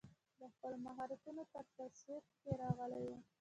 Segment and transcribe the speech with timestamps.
[0.39, 3.11] د خپلو مهارتونو پر توصیف کې راغلی و.